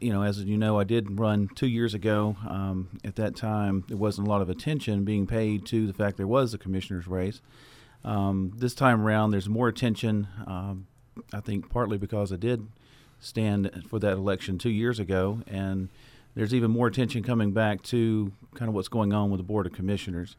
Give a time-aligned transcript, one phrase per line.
[0.00, 2.36] you know, as you know, I did run two years ago.
[2.48, 6.16] Um, at that time, there wasn't a lot of attention being paid to the fact
[6.16, 7.40] there was a commissioner's race.
[8.04, 10.28] Um, this time around, there's more attention.
[10.46, 10.86] Um,
[11.32, 12.68] I think partly because I did
[13.18, 15.88] stand for that election two years ago, and
[16.34, 19.66] there's even more attention coming back to kind of what's going on with the board
[19.66, 20.36] of commissioners.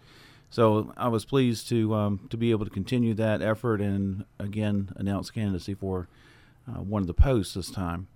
[0.50, 4.90] So I was pleased to um, to be able to continue that effort and again
[4.96, 6.08] announce candidacy for
[6.68, 8.08] uh, one of the posts this time.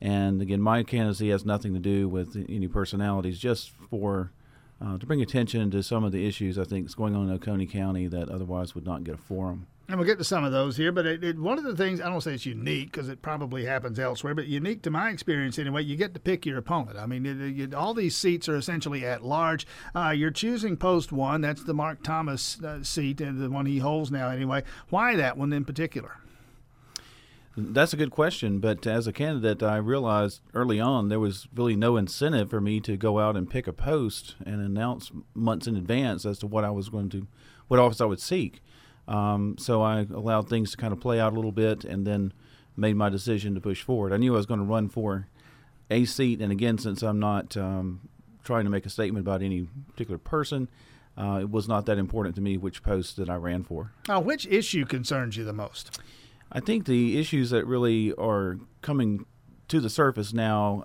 [0.00, 4.32] And again, my candidacy has nothing to do with any personalities, just for
[4.84, 7.34] uh, to bring attention to some of the issues I think is going on in
[7.34, 9.66] Oconee County that otherwise would not get a forum.
[9.86, 12.00] And we'll get to some of those here, but it, it, one of the things
[12.00, 15.58] I don't say it's unique because it probably happens elsewhere, but unique to my experience
[15.58, 15.82] anyway.
[15.82, 16.98] You get to pick your opponent.
[16.98, 19.66] I mean, it, you, all these seats are essentially at large.
[19.94, 21.42] Uh, you're choosing post one.
[21.42, 24.64] That's the Mark Thomas uh, seat, and the one he holds now anyway.
[24.88, 26.16] Why that one in particular?
[27.56, 31.76] That's a good question, but as a candidate, I realized early on there was really
[31.76, 35.76] no incentive for me to go out and pick a post and announce months in
[35.76, 37.28] advance as to what I was going to,
[37.68, 38.60] what office I would seek.
[39.06, 42.32] Um, so I allowed things to kind of play out a little bit, and then
[42.76, 44.12] made my decision to push forward.
[44.12, 45.28] I knew I was going to run for
[45.90, 48.08] a seat, and again, since I'm not um,
[48.42, 50.68] trying to make a statement about any particular person,
[51.16, 53.92] uh, it was not that important to me which post that I ran for.
[54.08, 56.00] Now, which issue concerns you the most?
[56.54, 59.26] I think the issues that really are coming
[59.68, 60.84] to the surface now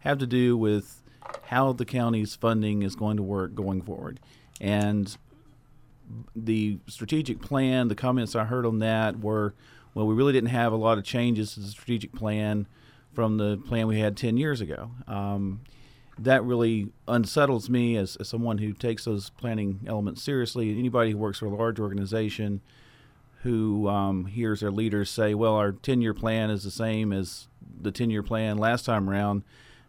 [0.00, 1.02] have to do with
[1.46, 4.20] how the county's funding is going to work going forward.
[4.60, 5.16] And
[6.36, 9.54] the strategic plan, the comments I heard on that were,
[9.92, 12.66] well, we really didn't have a lot of changes to the strategic plan
[13.12, 14.92] from the plan we had 10 years ago.
[15.08, 15.62] Um,
[16.18, 20.78] that really unsettles me as, as someone who takes those planning elements seriously.
[20.78, 22.60] Anybody who works for a large organization
[23.42, 27.48] who um, hears their leaders say, well, our 10 year plan is the same as
[27.80, 29.42] the 10 year plan last time around,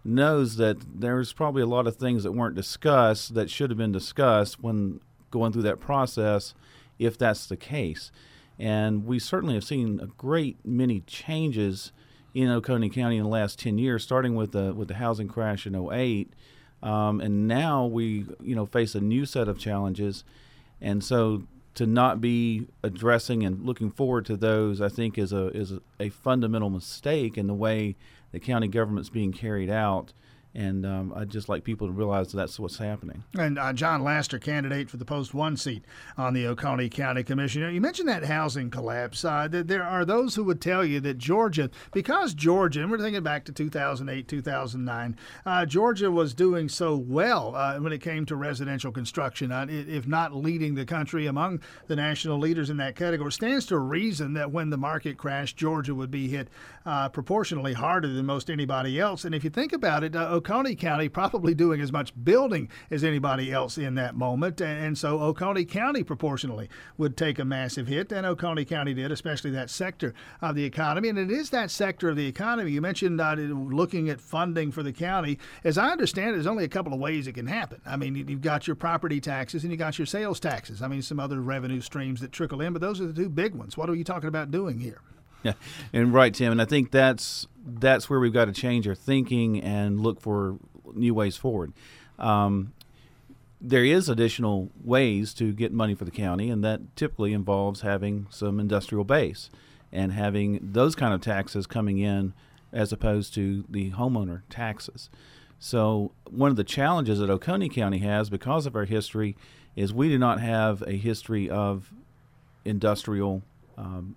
[0.04, 3.92] knows that there's probably a lot of things that weren't discussed that should have been
[3.92, 5.00] discussed when
[5.32, 6.54] going through that process,
[6.98, 8.12] if that's the case.
[8.58, 11.92] And we certainly have seen a great many changes
[12.34, 15.66] in Oconee County in the last 10 years, starting with the, with the housing crash
[15.66, 16.32] in 08.
[16.84, 20.24] Um, and now we, you know, face a new set of challenges.
[20.82, 21.44] And so
[21.80, 26.10] to not be addressing and looking forward to those, I think, is a is a,
[26.10, 27.96] fundamental mistake in the way
[28.34, 30.12] the county government's being carried out
[30.56, 33.24] and um, I'd just like people to realize that that's what's happening.
[33.38, 35.86] And uh, John Laster, candidate for the post one seat
[36.18, 37.74] on the Oconee County Commission.
[37.74, 39.24] You mentioned that housing collapse.
[39.24, 43.22] Uh, there are those who would tell you that Georgia, because Georgia, and we're thinking
[43.22, 48.36] back to 2008, 2009, uh, Georgia was doing so well uh, when it came to
[48.36, 53.32] residential construction, uh, if not leading the country among the national leaders in that category.
[53.32, 56.50] Stands to reason that when the market crashed, Georgia would be hit
[56.86, 59.26] uh, proportionally harder than most anybody else.
[59.26, 63.52] And if you think about it, Oconee County probably doing as much building as anybody
[63.52, 64.62] else in that moment.
[64.62, 69.52] And so Oconee County proportionally would take a massive hit, and Oconee County did, especially
[69.52, 71.10] that sector of the economy.
[71.10, 72.72] And it is that sector of the economy.
[72.72, 75.40] You mentioned uh, looking at funding for the county.
[75.66, 77.82] As I understand it, there's only a couple of ways it can happen.
[77.86, 80.82] I mean, you've got your property taxes and you got your sales taxes.
[80.82, 83.56] I mean, some other revenue streams that trickle in, but those are the two big
[83.56, 83.76] ones.
[83.76, 85.02] What are you talking about doing here?
[85.44, 85.54] Yeah,
[85.94, 87.48] and right, Tim, and I think that's
[87.80, 90.58] that's where we've got to change our thinking and look for
[90.94, 91.74] new ways forward.
[92.18, 92.74] Um,
[93.62, 98.28] there is additional ways to get money for the county, and that typically involves having
[98.30, 99.50] some industrial base
[99.92, 102.34] and having those kind of taxes coming in
[102.72, 105.10] as opposed to the homeowner taxes.
[105.58, 109.36] So one of the challenges that Oconee County has because of our history
[109.76, 111.92] is we do not have a history of
[112.64, 113.44] industrial
[113.78, 114.16] um,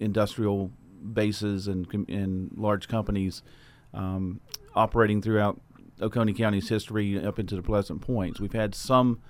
[0.00, 0.70] industrial
[1.12, 3.42] bases and, and large companies
[3.94, 4.40] um,
[4.74, 5.60] operating throughout
[6.00, 8.40] Oconee County's history up into the Pleasant Points.
[8.40, 9.20] We've had some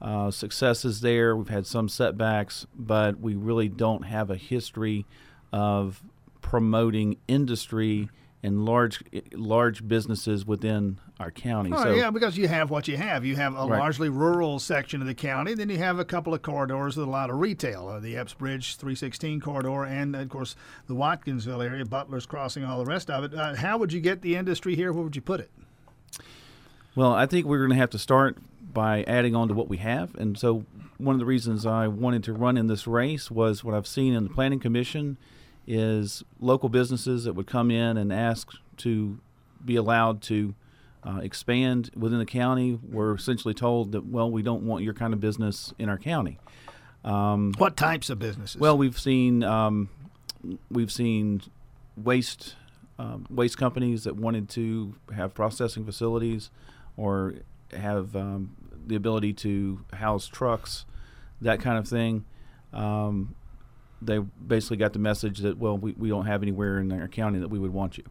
[0.00, 5.06] uh, successes there, we've had some setbacks, but we really don't have a history
[5.52, 6.02] of
[6.40, 8.08] promoting industry
[8.42, 11.72] and large large businesses within our county.
[11.72, 13.24] Oh, so, yeah, because you have what you have.
[13.24, 13.78] You have a right.
[13.78, 15.54] largely rural section of the county.
[15.54, 18.34] Then you have a couple of corridors with a lot of retail, uh, the Epps
[18.34, 20.54] Bridge 316 corridor, and of course
[20.86, 23.34] the Watkinsville area, Butler's Crossing, all the rest of it.
[23.34, 24.92] Uh, how would you get the industry here?
[24.92, 25.50] Where would you put it?
[26.94, 28.38] Well, I think we're going to have to start
[28.72, 30.64] by adding on to what we have, and so
[30.98, 34.14] one of the reasons I wanted to run in this race was what I've seen
[34.14, 35.16] in the Planning Commission
[35.68, 39.18] is local businesses that would come in and ask to
[39.62, 40.54] be allowed to
[41.04, 45.12] uh, expand within the county were essentially told that, well, we don't want your kind
[45.12, 46.38] of business in our county.
[47.04, 48.58] Um, what types of businesses?
[48.58, 49.90] Well, we've seen um,
[50.70, 51.42] we've seen
[51.96, 52.56] waste
[52.98, 56.50] um, waste companies that wanted to have processing facilities
[56.96, 57.34] or
[57.72, 58.56] have um,
[58.86, 60.86] the ability to house trucks,
[61.40, 62.24] that kind of thing.
[62.72, 63.34] Um,
[64.00, 67.38] they basically got the message that well, we, we don't have anywhere in our county
[67.38, 68.04] that we would want you.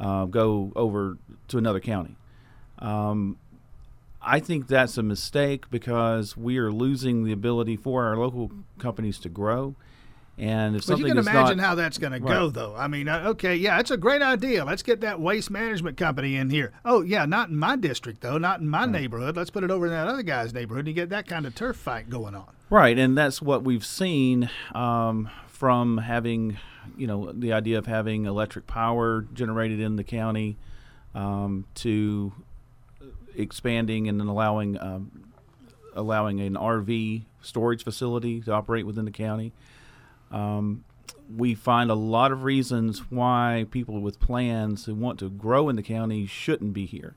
[0.00, 1.18] Uh, go over
[1.48, 2.16] to another county.
[2.78, 3.38] Um,
[4.20, 9.18] I think that's a mistake because we are losing the ability for our local companies
[9.20, 9.74] to grow.
[10.42, 12.74] And if but you can imagine not, how that's going to go, though.
[12.76, 14.64] I mean, uh, okay, yeah, it's a great idea.
[14.64, 16.72] Let's get that waste management company in here.
[16.84, 19.36] Oh, yeah, not in my district, though, not in my neighborhood.
[19.36, 20.80] Let's put it over in that other guy's neighborhood.
[20.80, 22.48] And you get that kind of turf fight going on.
[22.70, 26.58] Right, and that's what we've seen um, from having,
[26.96, 30.56] you know, the idea of having electric power generated in the county
[31.14, 32.32] um, to
[33.36, 35.30] expanding and then allowing um,
[35.94, 39.52] allowing an RV storage facility to operate within the county.
[40.32, 40.84] Um,
[41.34, 45.76] we find a lot of reasons why people with plans who want to grow in
[45.76, 47.14] the county shouldn't be here,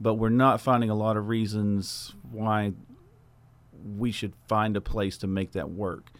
[0.00, 2.72] but we're not finding a lot of reasons why
[3.96, 6.10] we should find a place to make that work.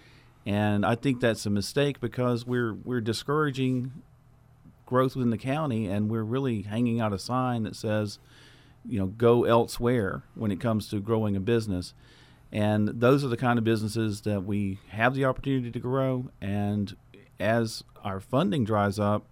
[0.45, 3.91] And I think that's a mistake because we're we're discouraging
[4.87, 8.21] growth within the county and we're really hanging out a sign that says,
[8.89, 11.93] you know, go elsewhere when it comes to growing a business.
[12.57, 16.31] And those are the kind of businesses that we have the opportunity to grow.
[16.41, 16.97] And
[17.39, 19.27] as our funding dries up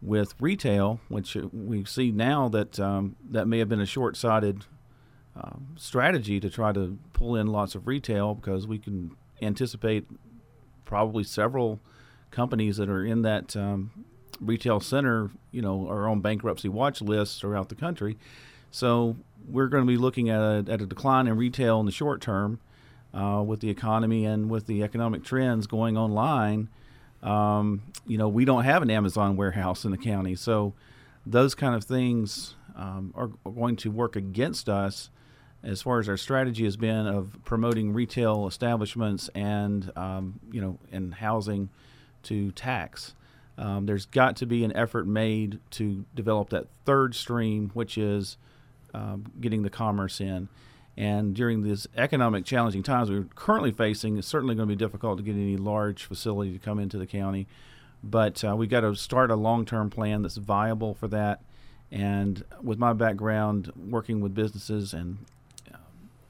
[0.00, 4.64] with retail, which we see now that um, that may have been a short-sighted
[5.36, 10.06] um, strategy to try to pull in lots of retail because we can anticipate
[10.86, 11.80] probably several
[12.30, 14.06] companies that are in that um,
[14.40, 18.16] retail center, you know, are on bankruptcy watch lists throughout the country.
[18.70, 19.16] So
[19.46, 22.20] we're going to be looking at a, at a decline in retail in the short
[22.20, 22.60] term
[23.14, 26.68] uh, with the economy and with the economic trends going online.
[27.22, 30.74] Um, you know, we don't have an Amazon warehouse in the county, so
[31.26, 35.10] those kind of things um, are, going to work against us
[35.64, 40.78] as far as our strategy has been of promoting retail establishments and um, you know
[40.92, 41.68] and housing
[42.22, 43.14] to tax.
[43.56, 48.36] Um, there's got to be an effort made to develop that third stream, which is
[48.94, 50.48] um, getting the commerce in.
[50.96, 55.18] And during these economic challenging times we're currently facing, it's certainly going to be difficult
[55.18, 57.46] to get any large facility to come into the county.
[58.02, 61.40] But uh, we've got to start a long term plan that's viable for that.
[61.90, 65.18] And with my background working with businesses and
[65.72, 65.78] uh,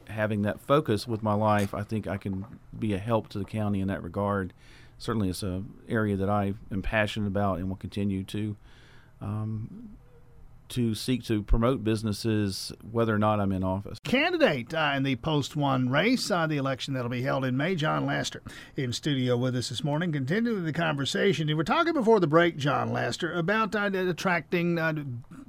[0.08, 2.44] having that focus with my life, I think I can
[2.78, 4.52] be a help to the county in that regard.
[4.98, 8.56] Certainly, it's an area that I am passionate about and will continue to
[9.20, 9.90] um,
[10.70, 13.98] to seek to promote businesses, whether or not I'm in office.
[14.04, 17.74] Candidate uh, in the post one race, uh, the election that'll be held in May,
[17.74, 18.42] John Laster,
[18.76, 21.48] in studio with us this morning, continuing the conversation.
[21.48, 24.92] And we're talking before the break, John Laster, about uh, attracting uh,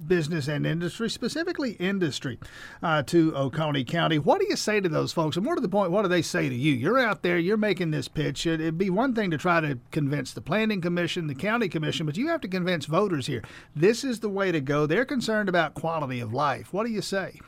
[0.08, 2.40] business and industry, specifically industry,
[2.82, 4.20] uh, to Oconee County.
[4.20, 5.36] What do you say to those folks?
[5.36, 6.74] And more to the point, what do they say to you?
[6.74, 8.46] You're out there, you're making this pitch.
[8.46, 12.06] It- It'd be one thing to try to convince the Planning Commission, the County Commission,
[12.06, 13.42] but you have to convince voters here.
[13.76, 14.86] This is the way to go.
[14.86, 16.72] They're concerned about quality of life.
[16.72, 17.42] What do you say?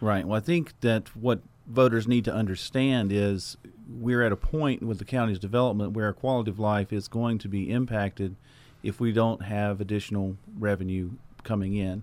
[0.00, 0.24] Right.
[0.24, 3.56] Well, I think that what voters need to understand is
[3.88, 7.48] we're at a point with the county's development where quality of life is going to
[7.48, 8.36] be impacted
[8.82, 11.10] if we don't have additional revenue
[11.42, 12.02] coming in.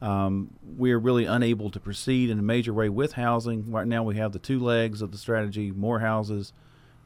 [0.00, 3.70] Um, we're really unable to proceed in a major way with housing.
[3.70, 6.52] Right now, we have the two legs of the strategy more houses,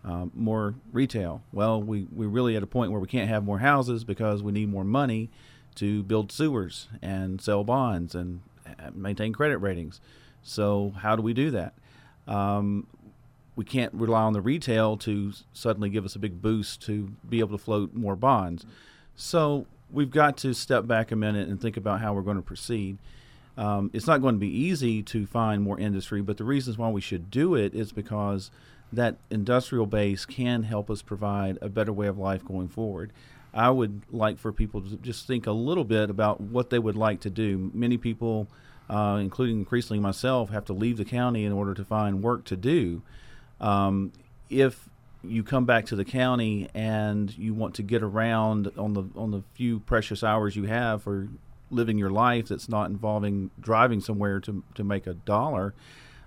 [0.03, 1.43] um, more retail.
[1.53, 4.53] Well, we, we're really at a point where we can't have more houses because we
[4.53, 5.31] need more money
[5.77, 8.41] to build sewers and sell bonds and
[8.95, 10.01] maintain credit ratings.
[10.43, 11.75] So, how do we do that?
[12.27, 12.87] Um,
[13.57, 17.41] we can't rely on the retail to suddenly give us a big boost to be
[17.41, 18.67] able to float more bonds.
[19.17, 22.43] So, we've got to step back a minute and think about how we're going to
[22.43, 22.99] proceed.
[23.57, 26.91] Um, it's not going to be easy to find more industry, but the reasons why
[26.91, 28.51] we should do it is because
[28.93, 33.13] that industrial base can help us provide a better way of life going forward.
[33.57, 36.97] I would like for people to just think a little bit about what they would
[36.97, 37.71] like to do.
[37.73, 38.49] Many people,
[38.91, 42.57] uh, including increasingly myself, have to leave the county in order to find work to
[42.57, 43.03] do.
[43.61, 44.13] Um,
[44.51, 44.91] if
[45.25, 49.31] you come back to the county and you want to get around on the on
[49.31, 51.29] the few precious hours you have for
[51.71, 55.75] living your life that's not involving driving somewhere to to make a dollar,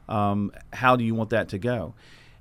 [0.09, 1.93] um, how do you want that to go?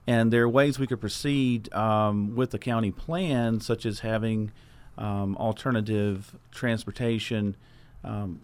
[0.06, 4.50] And there are ways we could proceed um, with the county plan, such as having
[4.98, 7.56] um, alternative transportation
[8.04, 8.40] um,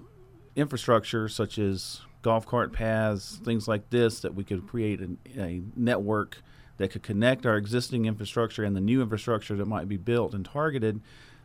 [0.56, 5.62] infrastructure, such as golf cart paths, things like this, that we could create a, a
[5.76, 6.38] network
[6.78, 10.44] that could connect our existing infrastructure and the new infrastructure that might be built and
[10.44, 11.00] targeted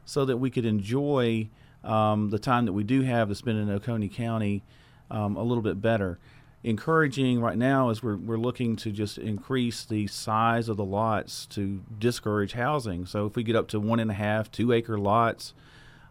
[0.06, 1.50] so that we could enjoy
[1.84, 4.64] um, the time that we do have to spend in Oconee County
[5.12, 6.20] um, a little bit better.
[6.62, 11.46] Encouraging right now is we're, we're looking to just increase the size of the lots
[11.48, 13.06] to discourage housing.
[13.06, 15.54] So if we get up to one and a half, two acre lots,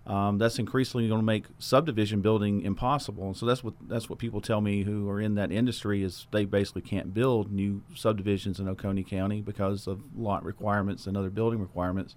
[0.07, 3.27] um, that's increasingly going to make subdivision building impossible.
[3.27, 6.27] And So that's what that's what people tell me who are in that industry is
[6.31, 11.29] they basically can't build new subdivisions in Oconee County because of lot requirements and other
[11.29, 12.17] building requirements.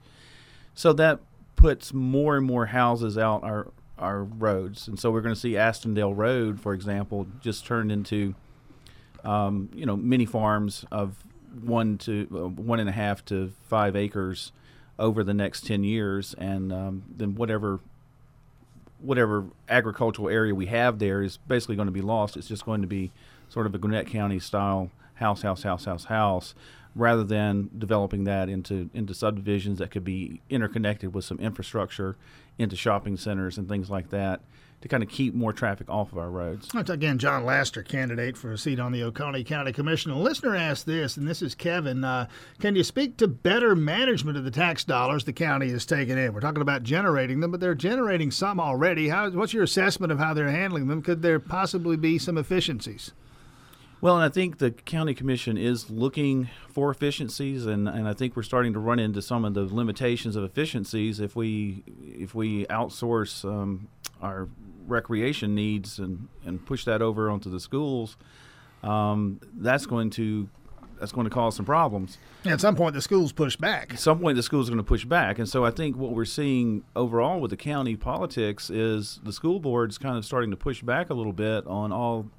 [0.73, 1.19] So that
[1.57, 3.67] puts more and more houses out our
[4.01, 8.35] our roads, and so we're going to see Astondale Road, for example, just turned into
[9.23, 11.23] um, you know mini farms of
[11.63, 14.51] one to uh, one and a half to five acres
[14.99, 16.33] over the next 10 years.
[16.35, 17.79] And um, then whatever
[18.99, 22.37] whatever agricultural area we have there is basically going to be lost.
[22.37, 23.11] It's just going to be
[23.49, 26.55] sort of a Gwinnett County style house house house house house
[26.95, 32.17] rather than developing that into into subdivisions that could be interconnected with some infrastructure
[32.57, 34.41] into shopping centers and things like that
[34.81, 36.69] to kind of keep more traffic off of our roads.
[36.73, 40.11] Again John Laster, candidate for a seat on the Oconee County Commission.
[40.11, 42.03] A listener asked this, and this is Kevin.
[42.03, 42.27] Uh,
[42.59, 46.33] can you speak to better management of the tax dollars the county is taking in?
[46.33, 49.09] We're talking about generating them, but they're generating some already.
[49.09, 51.03] How, what's your assessment of how they're handling them?
[51.03, 53.11] Could there possibly be some efficiencies?
[54.01, 58.35] Well, and I think the county commission is looking for efficiencies, and, and I think
[58.35, 62.65] we're starting to run into some of the limitations of efficiencies if we if we
[62.65, 63.89] outsource um,
[64.19, 64.49] our
[64.87, 68.17] recreation needs and, and push that over onto the schools,
[68.81, 70.49] um, that's going to
[70.99, 72.17] that's going to cause some problems.
[72.43, 73.93] At some point, the schools push back.
[73.93, 76.13] At some point, the schools are going to push back, and so I think what
[76.13, 80.57] we're seeing overall with the county politics is the school board's kind of starting to
[80.57, 82.31] push back a little bit on all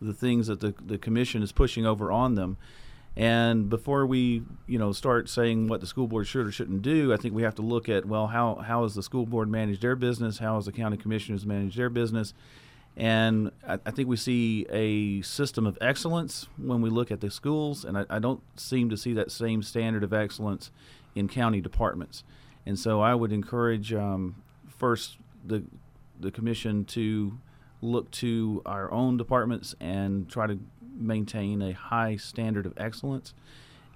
[0.00, 2.56] the things that the the commission is pushing over on them.
[3.16, 7.12] And before we, you know, start saying what the school board should or shouldn't do,
[7.12, 9.82] I think we have to look at well, how how has the school board managed
[9.82, 10.38] their business?
[10.38, 12.34] How has the county commissioners managed their business?
[12.96, 17.30] And I, I think we see a system of excellence when we look at the
[17.30, 20.70] schools, and I, I don't seem to see that same standard of excellence
[21.14, 22.24] in county departments.
[22.66, 24.36] And so I would encourage um,
[24.68, 25.64] first the
[26.18, 27.38] the commission to
[27.82, 30.58] look to our own departments and try to
[30.96, 33.34] maintain a high standard of excellence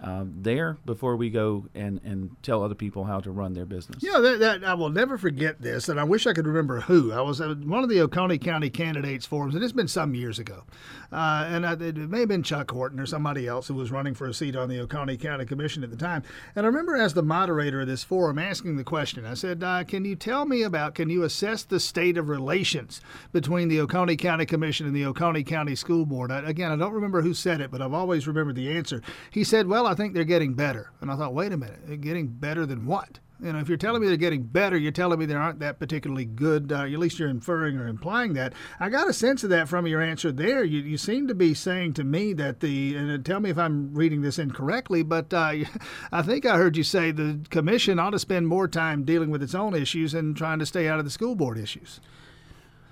[0.02, 4.02] uh, there before we go and, and tell other people how to run their business.
[4.02, 7.12] Yeah, that, that, I will never forget this, and I wish I could remember who.
[7.12, 10.38] I was at one of the Oconee County candidates forums, and it's been some years
[10.38, 10.64] ago.
[11.12, 14.14] Uh, and I, it may have been Chuck Horton or somebody else who was running
[14.14, 16.22] for a seat on the Oconee County Commission at the time.
[16.56, 19.84] And I remember as the moderator of this forum asking the question, I said, uh,
[19.84, 23.00] Can you tell me about, can you assess the state of relations
[23.32, 26.32] between the Oconee County Commission and the Oconee County School Board?
[26.32, 29.00] I, again, I don't remember who said it, but I've always remembered the answer.
[29.30, 30.90] He said, Well, I think they're getting better.
[31.00, 33.18] And I thought, wait a minute, they're getting better than what?
[33.42, 35.80] You know, if you're telling me they're getting better, you're telling me they aren't that
[35.80, 36.70] particularly good.
[36.72, 38.54] Uh, at least you're inferring or implying that.
[38.78, 40.62] I got a sense of that from your answer there.
[40.62, 43.92] You, you seem to be saying to me that the, and tell me if I'm
[43.92, 45.52] reading this incorrectly, but uh,
[46.12, 49.42] I think I heard you say the commission ought to spend more time dealing with
[49.42, 52.00] its own issues and trying to stay out of the school board issues.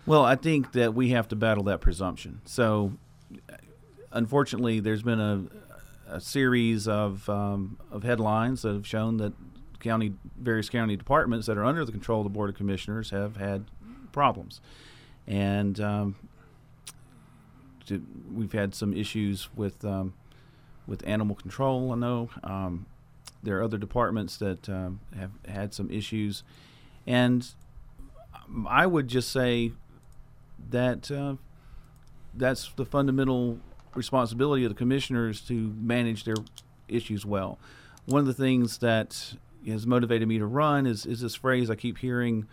[0.05, 2.41] Well, I think that we have to battle that presumption.
[2.45, 2.95] So,
[4.11, 5.45] unfortunately, there's been a,
[6.13, 9.33] a series of um, of headlines that have shown that
[9.81, 13.37] county various county departments that are under the control of the board of commissioners have
[13.37, 13.65] had
[14.13, 14.61] problems,
[15.27, 16.17] and um,
[17.87, 20.15] to, we've had some issues with um,
[20.87, 21.93] with animal control.
[21.93, 22.87] I know um,
[23.43, 26.43] there are other departments that um, have had some issues,
[27.07, 27.47] and
[28.69, 29.73] I would just say
[30.71, 31.37] that uh,
[32.35, 33.59] that's the fundamental
[33.95, 36.37] responsibility of the commissioners to manage their
[36.89, 37.59] issues well.
[38.07, 39.35] One of the things that
[39.67, 42.47] has motivated me to run is, is this phrase I keep hearing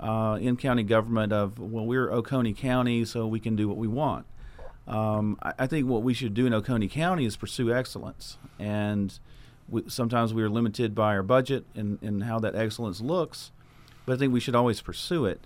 [0.00, 3.88] uh, in county government of, well, we're Oconee County, so we can do what we
[3.88, 4.26] want.
[4.86, 8.38] Um, I, I, think what we should do in Oconee County is pursue excellence.
[8.58, 9.18] And
[9.68, 13.50] we, sometimes we are limited by our budget and, and how that excellence looks,
[14.06, 15.40] but I think we should always pursue it.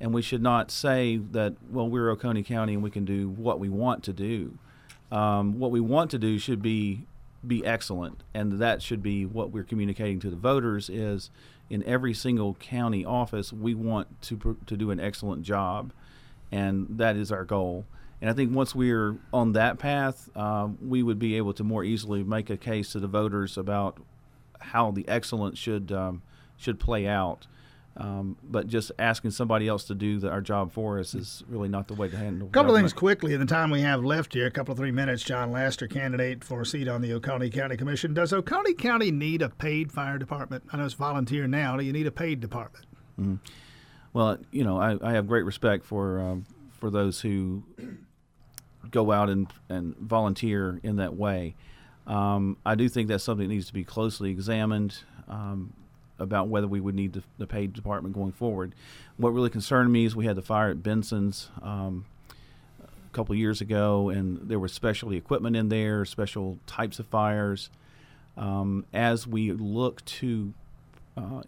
[0.00, 3.60] And we should not say that, well, we're Oconee County and we can do what
[3.60, 4.58] we want to do.
[5.10, 7.06] Um, what we want to do should be
[7.46, 10.90] be excellent, and that should be what we're communicating to the voters.
[10.90, 11.30] Is
[11.70, 15.92] in every single county office, we want to to do an excellent job,
[16.50, 17.84] and that is our goal.
[18.20, 21.84] And I think once we're on that path, um, we would be able to more
[21.84, 23.98] easily make a case to the voters about
[24.58, 26.22] how the excellence should um,
[26.56, 27.46] should play out.
[27.98, 31.68] Um, but just asking somebody else to do the, our job for us is really
[31.68, 32.46] not the way to handle.
[32.46, 32.50] It.
[32.50, 34.46] A couple of things quickly in the time we have left here.
[34.46, 35.24] A couple of three minutes.
[35.24, 38.14] John Laster, candidate for a seat on the Oconee County Commission.
[38.14, 40.62] Does Oconee County need a paid fire department?
[40.72, 41.76] I know it's volunteer now.
[41.76, 42.86] Do you need a paid department?
[43.18, 43.36] Mm-hmm.
[44.12, 47.64] Well, you know, I, I have great respect for um, for those who
[48.90, 51.56] go out and, and volunteer in that way.
[52.06, 55.74] Um, I do think that's something that needs to be closely examined um,
[56.18, 58.74] about whether we would need the, the, paid department going forward.
[59.16, 62.06] What really concerned me is we had the fire at Benson's um,
[62.82, 67.70] a couple years ago, and there was specialty equipment in there, special types of fires.
[68.36, 70.54] Um, as we look to
[71.16, 71.42] uh,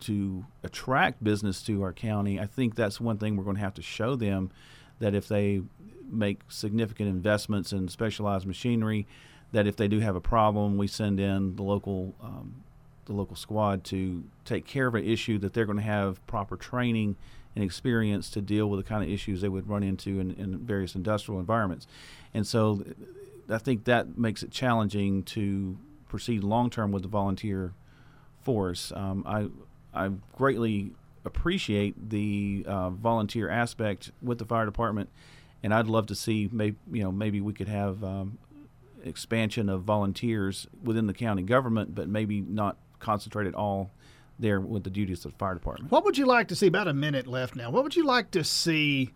[0.00, 3.74] to attract business to our county, I think that's one thing we're going to have
[3.74, 4.50] to show them
[4.98, 5.62] that if they
[6.10, 9.06] make significant investments in specialized machinery,
[9.52, 12.64] that if they do have a problem, we send in the local um,
[13.06, 16.56] the local squad to take care of an issue that they're going to have proper
[16.56, 17.16] training
[17.54, 20.58] and experience to deal with the kind of issues they would run into in, in
[20.58, 21.86] various industrial environments.
[22.32, 22.84] And so
[23.48, 27.72] I think that makes it challenging to proceed long term with the volunteer
[28.42, 28.92] force.
[28.94, 29.48] Um, I
[29.92, 30.92] I greatly
[31.24, 35.08] appreciate the uh, volunteer aspect with the fire department,
[35.62, 38.38] and I'd love to see maybe you know maybe we could have um,
[39.04, 43.90] expansion of volunteers within the county government, but maybe not concentrated all
[44.38, 45.92] there with the duties of the fire department.
[45.92, 46.66] What would you like to see?
[46.66, 47.70] About a minute left now.
[47.70, 49.12] What would you like to see?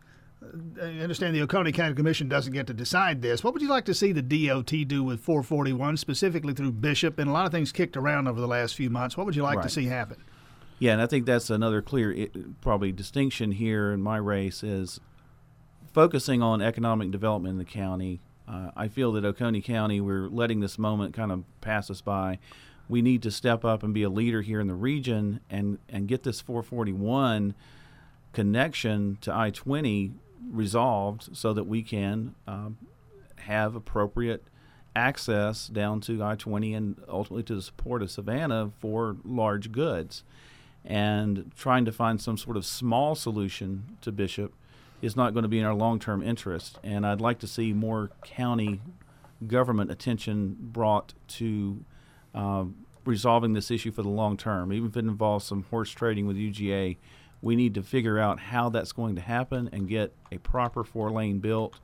[0.80, 3.42] I understand the Oconee County Commission doesn't get to decide this.
[3.42, 7.28] What would you like to see the DOT do with 441, specifically through Bishop, and
[7.28, 9.16] a lot of things kicked around over the last few months?
[9.16, 9.64] What would you like right.
[9.64, 10.23] to see happen?
[10.78, 12.28] Yeah, and I think that's another clear,
[12.61, 15.00] probably distinction here in my race is
[15.92, 18.21] focusing on economic development in the county.
[18.47, 22.38] Uh, I feel that Oconee County, we're letting this moment kind of pass us by.
[22.88, 26.09] We need to step up and be a leader here in the region and, and
[26.09, 27.54] get this 441
[28.33, 30.12] connection to I 20
[30.50, 32.78] resolved so that we can um,
[33.37, 34.45] have appropriate
[34.97, 40.25] access down to I 20 and ultimately to the support of Savannah for large goods
[40.85, 44.54] and trying to find some sort of small solution to Bishop
[45.02, 46.78] is not going to be in our long term interest.
[46.83, 48.80] And I'd like to see more county
[49.46, 51.85] government attention brought to
[52.35, 52.64] uh,
[53.05, 54.73] resolving this issue for the long term.
[54.73, 56.97] Even if it involves some horse trading with UGA,
[57.41, 61.11] we need to figure out how that's going to happen and get a proper four
[61.11, 61.79] lane built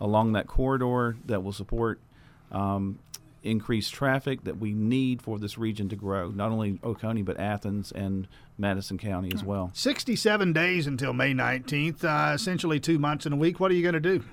[0.00, 2.00] along that corridor that will support
[2.52, 2.98] um,
[3.42, 7.92] increased traffic that we need for this region to grow, not only Oconee, but Athens
[7.92, 9.70] and Madison County as well.
[9.74, 13.60] 67 days until May 19th, uh, essentially two months in a week.
[13.60, 14.24] What are you going to do?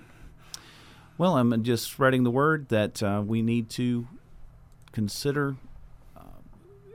[1.18, 4.08] Well, I'm just spreading the word that uh, we need to
[4.98, 5.56] consider
[6.18, 6.22] uh,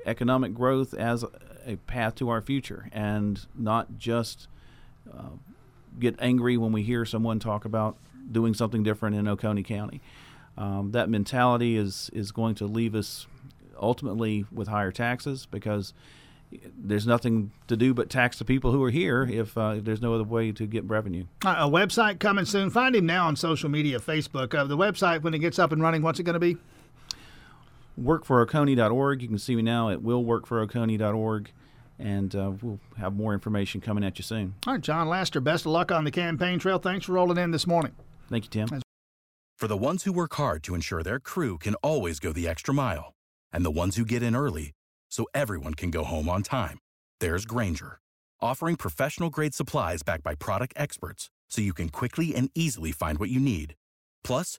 [0.06, 1.24] economic growth as
[1.64, 4.48] a path to our future and not just
[5.08, 5.28] uh,
[6.00, 7.96] get angry when we hear someone talk about
[8.32, 10.00] doing something different in Oconee County
[10.58, 13.28] um, that mentality is is going to leave us
[13.80, 15.94] ultimately with higher taxes because
[16.76, 20.02] there's nothing to do but tax the people who are here if, uh, if there's
[20.02, 21.24] no other way to get revenue.
[21.44, 22.68] Uh, a website coming soon.
[22.68, 24.54] Find him now on social media, Facebook.
[24.54, 26.58] Uh, the website, when it gets up and running, what's it going to be?
[28.00, 29.22] Workforoconee.org.
[29.22, 31.50] You can see me now at willworkforoconee.org,
[31.98, 34.54] and uh, we'll have more information coming at you soon.
[34.66, 36.78] All right, John Laster, best of luck on the campaign trail.
[36.78, 37.92] Thanks for rolling in this morning.
[38.28, 38.82] Thank you, Tim.
[39.58, 42.74] For the ones who work hard to ensure their crew can always go the extra
[42.74, 43.14] mile,
[43.52, 44.72] and the ones who get in early
[45.10, 46.78] so everyone can go home on time,
[47.20, 47.98] there's Grainger,
[48.40, 53.18] offering professional grade supplies backed by product experts so you can quickly and easily find
[53.18, 53.74] what you need.
[54.24, 54.58] Plus,